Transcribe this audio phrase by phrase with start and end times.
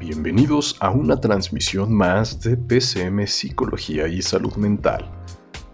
[0.00, 5.04] Bienvenidos a una transmisión más de PCM Psicología y Salud Mental.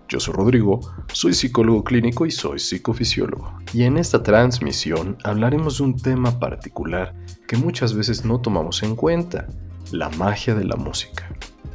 [0.09, 0.81] Yo soy Rodrigo,
[1.13, 3.57] soy psicólogo clínico y soy psicofisiólogo.
[3.73, 7.15] Y en esta transmisión hablaremos de un tema particular
[7.47, 9.47] que muchas veces no tomamos en cuenta,
[9.93, 11.31] la magia de la música.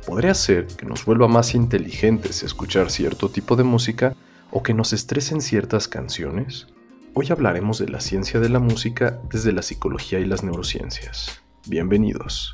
[0.06, 4.14] Podría ser que nos vuelva más inteligentes escuchar cierto tipo de música
[4.52, 6.68] o que nos estresen ciertas canciones.
[7.14, 11.42] Hoy hablaremos de la ciencia de la música desde la psicología y las neurociencias.
[11.72, 12.54] Bienvenidos.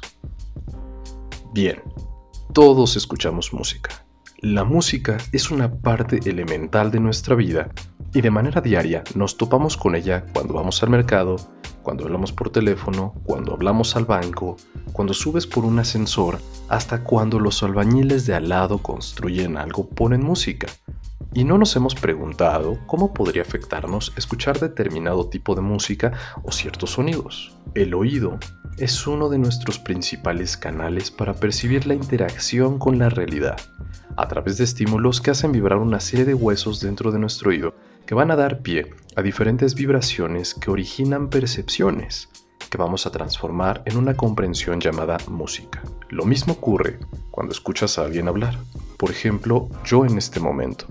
[1.52, 1.82] Bien,
[2.54, 4.06] todos escuchamos música.
[4.42, 7.72] La música es una parte elemental de nuestra vida
[8.14, 11.38] y de manera diaria nos topamos con ella cuando vamos al mercado,
[11.82, 14.56] cuando hablamos por teléfono, cuando hablamos al banco,
[14.94, 16.38] cuando subes por un ascensor,
[16.70, 20.68] hasta cuando los albañiles de al lado construyen algo ponen música.
[21.38, 26.94] Y no nos hemos preguntado cómo podría afectarnos escuchar determinado tipo de música o ciertos
[26.94, 27.56] sonidos.
[27.76, 28.40] El oído
[28.80, 33.58] es uno de nuestros principales canales para percibir la interacción con la realidad,
[34.16, 37.76] a través de estímulos que hacen vibrar una serie de huesos dentro de nuestro oído
[38.08, 42.30] que van a dar pie a diferentes vibraciones que originan percepciones,
[42.72, 45.84] que vamos a transformar en una comprensión llamada música.
[46.10, 46.98] Lo mismo ocurre
[47.30, 48.58] cuando escuchas a alguien hablar.
[48.98, 50.88] Por ejemplo, yo en este momento.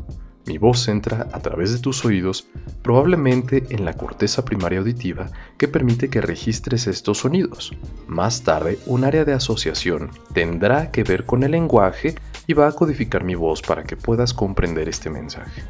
[0.46, 2.46] Mi voz entra a través de tus oídos,
[2.82, 7.72] probablemente en la corteza primaria auditiva que permite que registres estos sonidos.
[8.06, 12.14] Más tarde, un área de asociación tendrá que ver con el lenguaje
[12.46, 15.64] y va a codificar mi voz para que puedas comprender este mensaje.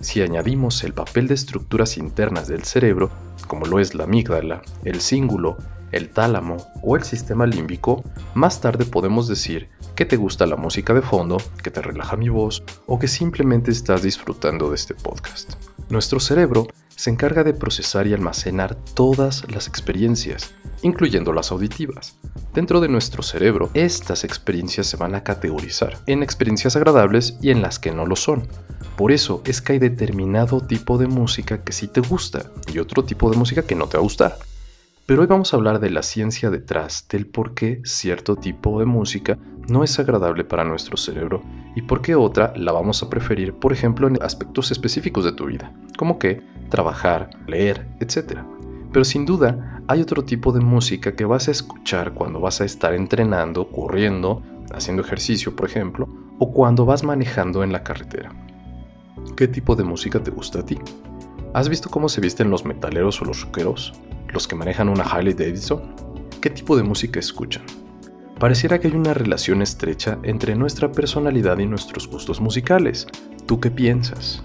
[0.00, 3.10] Si añadimos el papel de estructuras internas del cerebro,
[3.46, 5.58] como lo es la amígdala, el cíngulo,
[5.92, 8.02] el tálamo o el sistema límbico,
[8.34, 9.68] más tarde podemos decir
[10.02, 13.70] que te gusta la música de fondo, que te relaja mi voz o que simplemente
[13.70, 15.52] estás disfrutando de este podcast.
[15.90, 22.18] Nuestro cerebro se encarga de procesar y almacenar todas las experiencias, incluyendo las auditivas.
[22.52, 27.62] Dentro de nuestro cerebro, estas experiencias se van a categorizar en experiencias agradables y en
[27.62, 28.48] las que no lo son.
[28.96, 33.04] Por eso es que hay determinado tipo de música que sí te gusta y otro
[33.04, 34.36] tipo de música que no te va a gustar.
[35.04, 38.86] Pero hoy vamos a hablar de la ciencia detrás del por qué cierto tipo de
[38.86, 39.36] música
[39.68, 41.42] no es agradable para nuestro cerebro
[41.74, 45.46] y por qué otra la vamos a preferir, por ejemplo, en aspectos específicos de tu
[45.46, 48.42] vida, como que trabajar, leer, etc.
[48.92, 52.64] Pero sin duda hay otro tipo de música que vas a escuchar cuando vas a
[52.64, 54.42] estar entrenando, corriendo,
[54.72, 56.08] haciendo ejercicio, por ejemplo,
[56.38, 58.32] o cuando vas manejando en la carretera.
[59.36, 60.78] ¿Qué tipo de música te gusta a ti?
[61.54, 63.92] ¿Has visto cómo se visten los metaleros o los rockeros?
[64.32, 65.82] Los que manejan una Harley Davidson,
[66.40, 67.62] ¿qué tipo de música escuchan?
[68.38, 73.06] Pareciera que hay una relación estrecha entre nuestra personalidad y nuestros gustos musicales.
[73.46, 74.42] ¿Tú qué piensas?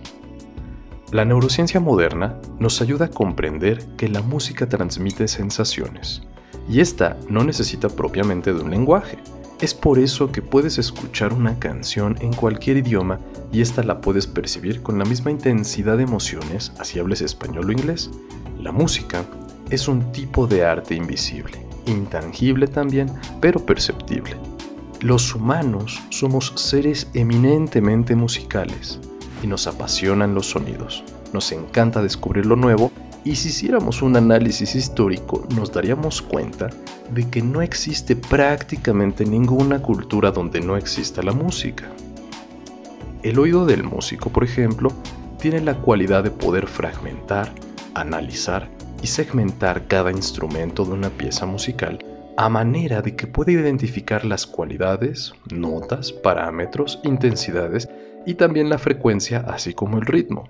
[1.12, 6.22] La neurociencia moderna nos ayuda a comprender que la música transmite sensaciones,
[6.70, 9.18] y esta no necesita propiamente de un lenguaje.
[9.62, 13.20] Es por eso que puedes escuchar una canción en cualquier idioma
[13.52, 17.72] y esta la puedes percibir con la misma intensidad de emociones, así hables español o
[17.72, 18.12] inglés.
[18.60, 19.26] La música
[19.70, 23.12] es un tipo de arte invisible, intangible también,
[23.42, 24.36] pero perceptible.
[25.02, 29.00] Los humanos somos seres eminentemente musicales
[29.44, 31.04] y nos apasionan los sonidos.
[31.34, 32.92] Nos encanta descubrir lo nuevo
[33.24, 36.70] y si hiciéramos un análisis histórico nos daríamos cuenta
[37.12, 41.90] de que no existe prácticamente ninguna cultura donde no exista la música.
[43.24, 44.92] El oído del músico, por ejemplo,
[45.40, 47.52] tiene la cualidad de poder fragmentar,
[47.94, 52.00] analizar y segmentar cada instrumento de una pieza musical
[52.38, 57.90] a manera de que pueda identificar las cualidades, notas, parámetros, intensidades
[58.28, 60.48] y también la frecuencia, así como el ritmo.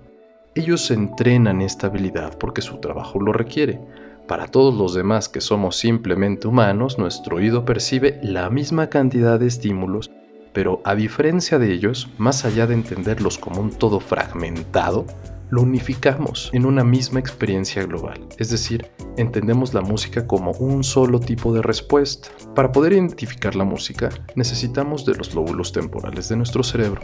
[0.54, 3.80] Ellos entrenan esta habilidad porque su trabajo lo requiere.
[4.26, 9.46] Para todos los demás que somos simplemente humanos, nuestro oído percibe la misma cantidad de
[9.46, 10.10] estímulos,
[10.52, 15.06] pero a diferencia de ellos, más allá de entenderlos como un todo fragmentado,
[15.50, 21.20] lo unificamos en una misma experiencia global, es decir, entendemos la música como un solo
[21.20, 22.28] tipo de respuesta.
[22.54, 27.02] Para poder identificar la música necesitamos de los lóbulos temporales de nuestro cerebro.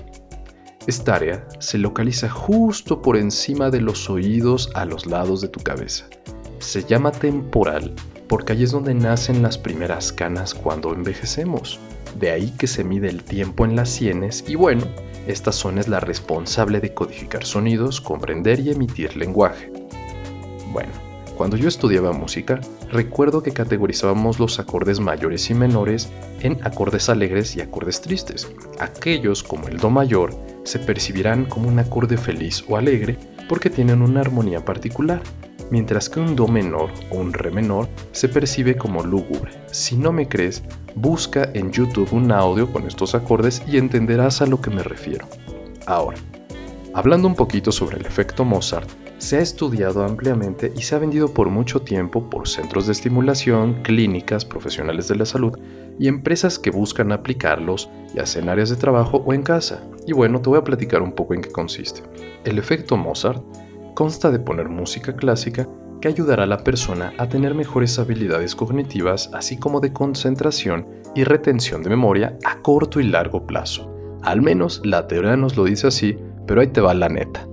[0.87, 5.61] Esta área se localiza justo por encima de los oídos a los lados de tu
[5.61, 6.07] cabeza.
[6.59, 7.95] Se llama temporal
[8.29, 11.79] porque ahí es donde nacen las primeras canas cuando envejecemos.
[12.19, 14.85] De ahí que se mide el tiempo en las sienes y bueno,
[15.27, 19.73] esta zona es la responsable de codificar sonidos, comprender y emitir lenguaje.
[20.73, 20.91] Bueno,
[21.37, 22.61] cuando yo estudiaba música,
[22.91, 26.09] recuerdo que categorizábamos los acordes mayores y menores
[26.41, 28.49] en acordes alegres y acordes tristes.
[28.79, 30.33] Aquellos, como el Do mayor,
[30.63, 33.19] se percibirán como un acorde feliz o alegre
[33.49, 35.23] porque tienen una armonía particular,
[35.71, 39.53] mientras que un do menor o un re menor se percibe como lúgubre.
[39.71, 40.63] Si no me crees,
[40.95, 45.27] busca en YouTube un audio con estos acordes y entenderás a lo que me refiero.
[45.87, 46.19] Ahora,
[46.93, 48.89] hablando un poquito sobre el efecto Mozart,
[49.19, 53.83] se ha estudiado ampliamente y se ha vendido por mucho tiempo por centros de estimulación,
[53.83, 55.59] clínicas, profesionales de la salud
[55.99, 59.83] y empresas que buscan aplicarlos, ya sea en áreas de trabajo o en casa.
[60.07, 62.03] Y bueno, te voy a platicar un poco en qué consiste.
[62.45, 63.43] El efecto Mozart
[63.95, 65.69] consta de poner música clásica
[66.01, 71.25] que ayudará a la persona a tener mejores habilidades cognitivas, así como de concentración y
[71.25, 73.91] retención de memoria a corto y largo plazo.
[74.23, 77.47] Al menos la teoría nos lo dice así, pero ahí te va la neta.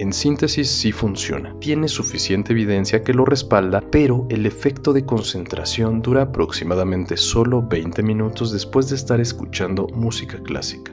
[0.00, 6.02] En síntesis sí funciona, tiene suficiente evidencia que lo respalda, pero el efecto de concentración
[6.02, 10.92] dura aproximadamente solo 20 minutos después de estar escuchando música clásica,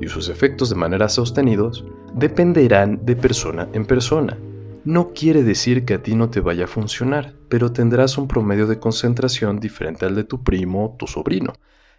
[0.00, 1.84] y sus efectos de manera sostenidos
[2.16, 4.36] dependerán de persona en persona.
[4.84, 8.66] No quiere decir que a ti no te vaya a funcionar, pero tendrás un promedio
[8.66, 11.52] de concentración diferente al de tu primo o tu sobrino,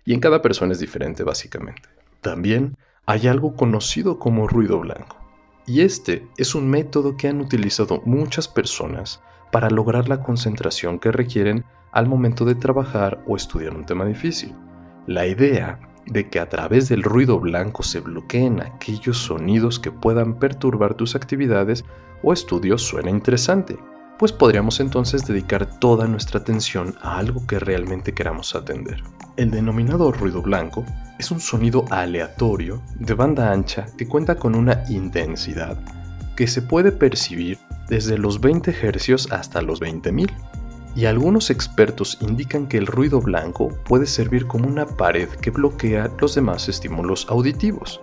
[0.04, 1.88] y en cada persona es diferente básicamente.
[2.22, 2.76] También
[3.06, 5.18] hay algo conocido como ruido blanco
[5.68, 9.22] y este es un método que han utilizado muchas personas
[9.52, 14.56] para lograr la concentración que requieren al momento de trabajar o estudiar un tema difícil.
[15.06, 20.40] La idea de que a través del ruido blanco se bloqueen aquellos sonidos que puedan
[20.40, 21.86] perturbar tus actividades
[22.24, 23.78] o estudios suena interesante,
[24.18, 29.04] pues podríamos entonces dedicar toda nuestra atención a algo que realmente queramos atender.
[29.36, 30.84] El denominado ruido blanco
[31.20, 35.78] es un sonido aleatorio de banda ancha que cuenta con una intensidad
[36.36, 37.60] que se puede percibir
[37.90, 40.32] desde los 20 Hz hasta los 20.000.
[40.98, 46.10] Y algunos expertos indican que el ruido blanco puede servir como una pared que bloquea
[46.20, 48.02] los demás estímulos auditivos.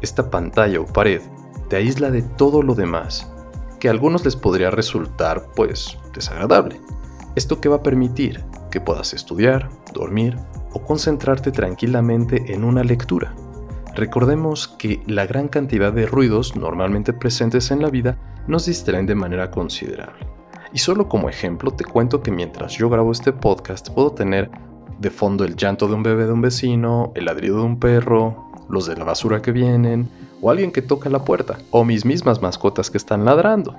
[0.00, 1.20] Esta pantalla o pared
[1.68, 3.28] te aísla de todo lo demás,
[3.80, 6.80] que a algunos les podría resultar pues desagradable.
[7.34, 10.36] Esto que va a permitir que puedas estudiar, dormir
[10.72, 13.34] o concentrarte tranquilamente en una lectura.
[13.96, 18.16] Recordemos que la gran cantidad de ruidos normalmente presentes en la vida
[18.46, 20.39] nos distraen de manera considerable.
[20.72, 24.50] Y solo como ejemplo te cuento que mientras yo grabo este podcast puedo tener
[24.98, 28.50] de fondo el llanto de un bebé de un vecino, el ladrido de un perro,
[28.68, 30.08] los de la basura que vienen,
[30.40, 33.76] o alguien que toca la puerta, o mis mismas mascotas que están ladrando.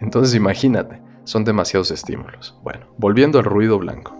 [0.00, 2.56] Entonces imagínate, son demasiados estímulos.
[2.62, 4.16] Bueno, volviendo al ruido blanco.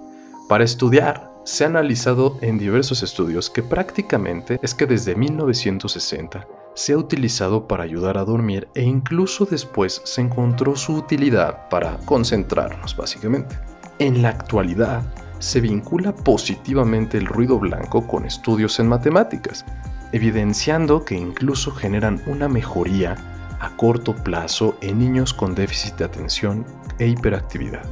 [0.49, 6.93] Para estudiar, se ha analizado en diversos estudios que prácticamente es que desde 1960 se
[6.93, 12.97] ha utilizado para ayudar a dormir e incluso después se encontró su utilidad para concentrarnos
[12.97, 13.59] básicamente.
[13.99, 15.03] En la actualidad
[15.41, 19.65] se vincula positivamente el ruido blanco con estudios en matemáticas,
[20.13, 23.17] evidenciando que incluso generan una mejoría
[23.61, 26.65] a corto plazo en niños con déficit de atención
[26.99, 27.85] e hiperactividad.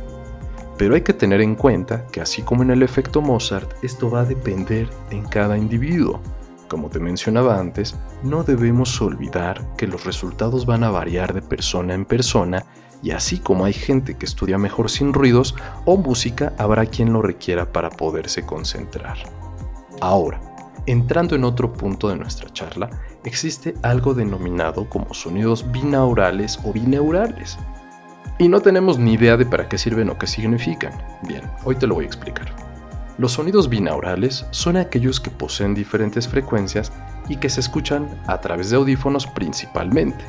[0.78, 4.20] Pero hay que tener en cuenta que así como en el efecto Mozart, esto va
[4.20, 6.20] a depender en cada individuo.
[6.68, 11.94] Como te mencionaba antes, no debemos olvidar que los resultados van a variar de persona
[11.94, 12.66] en persona
[13.02, 15.54] y así como hay gente que estudia mejor sin ruidos
[15.86, 19.16] o música, habrá quien lo requiera para poderse concentrar.
[20.02, 20.40] Ahora,
[20.84, 22.90] entrando en otro punto de nuestra charla,
[23.24, 27.56] existe algo denominado como sonidos binaurales o bineurales
[28.38, 30.92] y no tenemos ni idea de para qué sirven o qué significan.
[31.26, 32.67] Bien, hoy te lo voy a explicar.
[33.18, 36.92] Los sonidos binaurales son aquellos que poseen diferentes frecuencias
[37.28, 40.24] y que se escuchan a través de audífonos principalmente.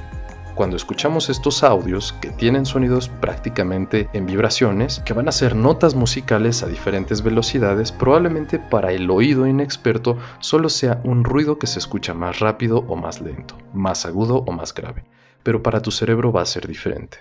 [0.55, 5.93] Cuando escuchamos estos audios que tienen sonidos prácticamente en vibraciones, que van a ser notas
[5.93, 11.77] musicales a diferentes velocidades, probablemente para el oído inexperto solo sea un ruido que se
[11.77, 15.05] escucha más rápido o más lento, más agudo o más grave,
[15.43, 17.19] pero para tu cerebro va a ser diferente.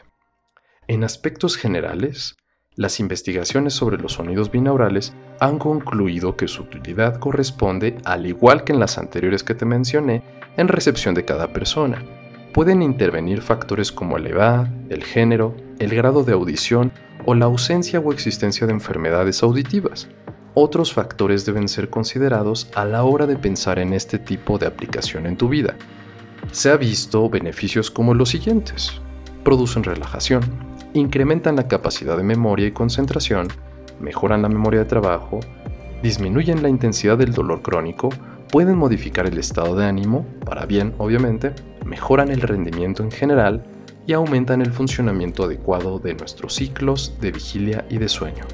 [0.87, 2.37] En aspectos generales,
[2.79, 8.73] las investigaciones sobre los sonidos binaurales han concluido que su utilidad corresponde, al igual que
[8.73, 10.23] en las anteriores que te mencioné,
[10.57, 12.05] en recepción de cada persona.
[12.55, 16.93] Pueden intervenir factores como la edad, el género, el grado de audición
[17.27, 20.07] o la ausencia o existencia de enfermedades auditivas.
[20.55, 25.27] Otros factores deben ser considerados a la hora de pensar en este tipo de aplicación
[25.27, 25.75] en tu vida.
[26.53, 28.93] Se ha visto beneficios como los siguientes.
[29.43, 33.49] Producen relajación, incrementan la capacidad de memoria y concentración,
[34.01, 35.41] mejoran la memoria de trabajo,
[36.03, 38.11] disminuyen la intensidad del dolor crónico,
[38.51, 41.53] pueden modificar el estado de ánimo, para bien obviamente,
[41.85, 43.65] mejoran el rendimiento en general
[44.07, 48.45] y aumentan el funcionamiento adecuado de nuestros ciclos de vigilia y de sueño.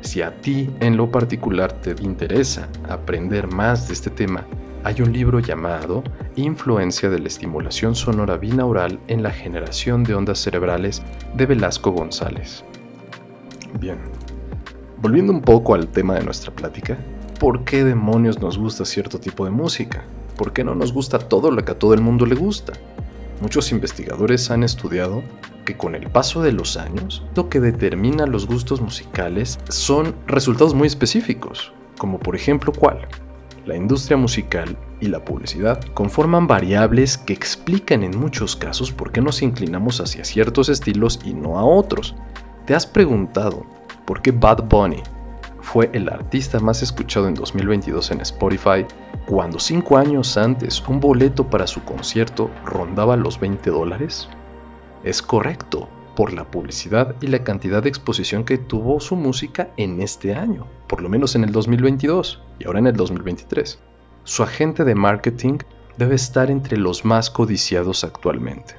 [0.00, 4.46] Si a ti en lo particular te interesa aprender más de este tema,
[4.88, 6.02] hay un libro llamado
[6.36, 11.02] Influencia de la estimulación sonora binaural en la generación de ondas cerebrales
[11.34, 12.64] de Velasco González.
[13.78, 13.98] Bien,
[15.02, 16.96] volviendo un poco al tema de nuestra plática,
[17.38, 20.04] ¿por qué demonios nos gusta cierto tipo de música?
[20.38, 22.72] ¿Por qué no nos gusta todo lo que a todo el mundo le gusta?
[23.42, 25.22] Muchos investigadores han estudiado
[25.66, 30.72] que con el paso de los años, lo que determina los gustos musicales son resultados
[30.72, 33.06] muy específicos, como por ejemplo cuál.
[33.68, 39.20] La industria musical y la publicidad conforman variables que explican en muchos casos por qué
[39.20, 42.14] nos inclinamos hacia ciertos estilos y no a otros.
[42.64, 43.66] ¿Te has preguntado
[44.06, 45.02] por qué Bad Bunny
[45.60, 48.86] fue el artista más escuchado en 2022 en Spotify,
[49.26, 54.30] cuando cinco años antes un boleto para su concierto rondaba los 20 dólares?
[55.04, 60.02] Es correcto, por la publicidad y la cantidad de exposición que tuvo su música en
[60.02, 63.78] este año, por lo menos en el 2022 y ahora en el 2023.
[64.24, 65.58] Su agente de marketing
[65.96, 68.74] debe estar entre los más codiciados actualmente.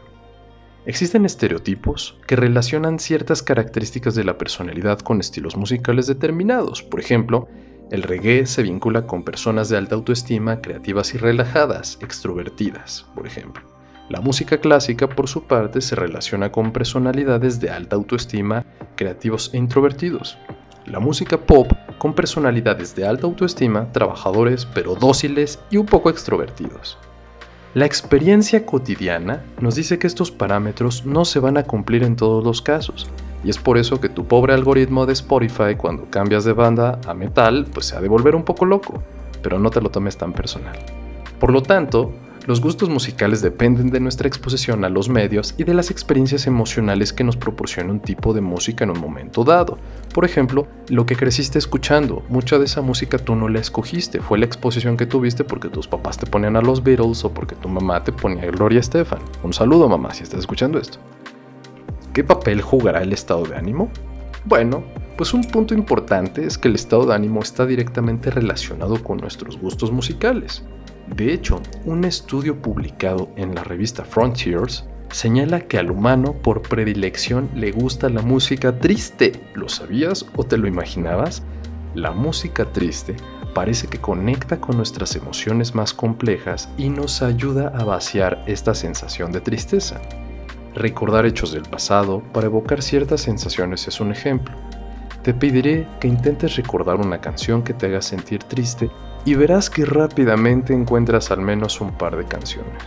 [0.85, 6.83] Existen estereotipos que relacionan ciertas características de la personalidad con estilos musicales determinados.
[6.83, 7.47] Por ejemplo,
[7.89, 13.68] el reggae se vincula con personas de alta autoestima, creativas y relajadas, extrovertidas, por ejemplo.
[14.09, 19.57] La música clásica, por su parte, se relaciona con personalidades de alta autoestima, creativos e
[19.57, 20.39] introvertidos.
[20.87, 26.97] La música pop con personalidades de alta autoestima, trabajadores pero dóciles y un poco extrovertidos.
[27.75, 32.43] La experiencia cotidiana nos dice que estos parámetros no se van a cumplir en todos
[32.43, 33.07] los casos,
[33.43, 37.13] y es por eso que tu pobre algoritmo de Spotify cuando cambias de banda a
[37.13, 39.03] metal, pues se ha de volver un poco loco,
[39.43, 40.79] pero no te lo tomes tan personal.
[41.39, 42.11] Por lo tanto,
[42.49, 47.13] los gustos musicales dependen de nuestra exposición a los medios y de las experiencias emocionales
[47.13, 49.77] que nos proporciona un tipo de música en un momento dado.
[50.15, 54.39] Por ejemplo, lo que creciste escuchando, mucha de esa música tú no la escogiste, fue
[54.39, 57.69] la exposición que tuviste porque tus papás te ponían a los Beatles o porque tu
[57.69, 59.19] mamá te ponía a Gloria Estefan.
[59.43, 60.97] Un saludo mamá si estás escuchando esto.
[62.13, 63.91] ¿Qué papel jugará el estado de ánimo?
[64.45, 64.83] Bueno,
[65.19, 69.59] pues un punto importante es que el estado de ánimo está directamente relacionado con nuestros
[69.59, 70.63] gustos musicales.
[71.15, 77.49] De hecho, un estudio publicado en la revista Frontiers señala que al humano por predilección
[77.55, 79.31] le gusta la música triste.
[79.55, 81.43] ¿Lo sabías o te lo imaginabas?
[81.95, 83.15] La música triste
[83.53, 89.31] parece que conecta con nuestras emociones más complejas y nos ayuda a vaciar esta sensación
[89.31, 89.99] de tristeza.
[90.75, 94.55] Recordar hechos del pasado para evocar ciertas sensaciones es un ejemplo.
[95.23, 98.89] Te pediré que intentes recordar una canción que te haga sentir triste
[99.29, 102.81] y verás que rápidamente encuentras al menos un par de canciones.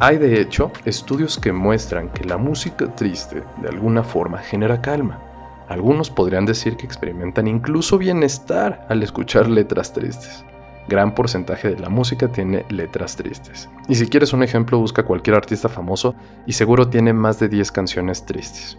[0.00, 5.20] Hay de hecho estudios que muestran que la música triste de alguna forma genera calma.
[5.68, 10.44] Algunos podrían decir que experimentan incluso bienestar al escuchar letras tristes.
[10.88, 13.68] Gran porcentaje de la música tiene letras tristes.
[13.86, 17.70] Y si quieres un ejemplo, busca cualquier artista famoso y seguro tiene más de 10
[17.70, 18.76] canciones tristes.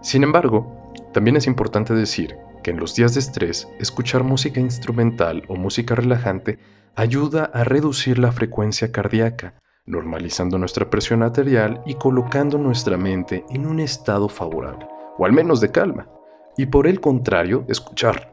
[0.00, 0.66] Sin embargo,
[1.12, 6.58] también es importante decir en los días de estrés, escuchar música instrumental o música relajante
[6.94, 9.54] ayuda a reducir la frecuencia cardíaca,
[9.84, 14.86] normalizando nuestra presión arterial y colocando nuestra mente en un estado favorable,
[15.18, 16.08] o al menos de calma.
[16.56, 18.32] Y por el contrario, escuchar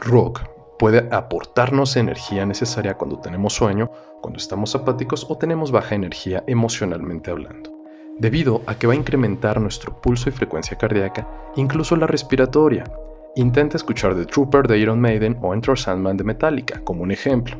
[0.00, 0.40] rock
[0.78, 3.90] puede aportarnos energía necesaria cuando tenemos sueño,
[4.22, 7.72] cuando estamos apáticos o tenemos baja energía emocionalmente hablando,
[8.18, 12.84] debido a que va a incrementar nuestro pulso y frecuencia cardíaca, incluso la respiratoria,
[13.38, 17.56] Intenta escuchar The Trooper de Iron Maiden o Enter Sandman de Metallica como un ejemplo.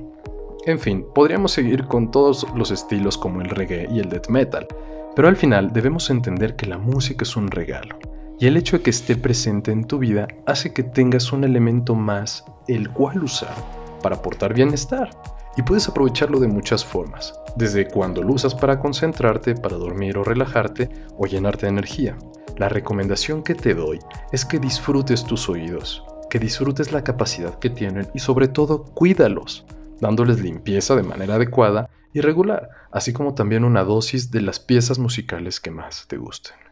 [0.66, 4.66] En fin, podríamos seguir con todos los estilos como el reggae y el death metal,
[5.14, 7.96] pero al final debemos entender que la música es un regalo,
[8.40, 11.94] y el hecho de que esté presente en tu vida hace que tengas un elemento
[11.94, 13.54] más el cual usar
[14.02, 15.10] para aportar bienestar.
[15.58, 20.22] Y puedes aprovecharlo de muchas formas, desde cuando lo usas para concentrarte, para dormir o
[20.22, 22.16] relajarte o llenarte de energía.
[22.56, 23.98] La recomendación que te doy
[24.30, 29.66] es que disfrutes tus oídos, que disfrutes la capacidad que tienen y sobre todo cuídalos,
[30.00, 35.00] dándoles limpieza de manera adecuada y regular, así como también una dosis de las piezas
[35.00, 36.67] musicales que más te gusten.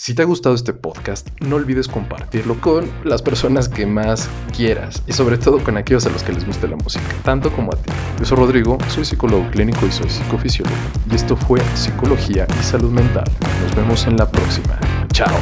[0.00, 5.02] Si te ha gustado este podcast, no olvides compartirlo con las personas que más quieras
[5.06, 7.76] y sobre todo con aquellos a los que les guste la música, tanto como a
[7.76, 7.90] ti.
[8.18, 10.74] Yo soy Rodrigo, soy psicólogo clínico y soy psicofisiólogo
[11.10, 13.30] y esto fue Psicología y Salud Mental.
[13.62, 14.78] Nos vemos en la próxima.
[15.12, 15.36] Chao.